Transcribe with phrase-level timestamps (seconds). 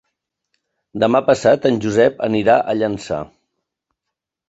[1.03, 3.25] Demà passat en Josep anirà a Llançà.